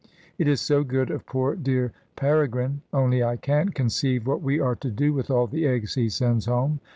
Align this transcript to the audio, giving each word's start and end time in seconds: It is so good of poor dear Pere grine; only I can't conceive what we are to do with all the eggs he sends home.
It 0.39 0.47
is 0.47 0.59
so 0.61 0.83
good 0.83 1.11
of 1.11 1.27
poor 1.27 1.55
dear 1.55 1.91
Pere 2.15 2.47
grine; 2.47 2.81
only 2.91 3.23
I 3.23 3.37
can't 3.37 3.75
conceive 3.75 4.25
what 4.25 4.41
we 4.41 4.59
are 4.59 4.75
to 4.77 4.89
do 4.89 5.13
with 5.13 5.29
all 5.29 5.45
the 5.45 5.67
eggs 5.67 5.93
he 5.93 6.09
sends 6.09 6.47
home. 6.47 6.79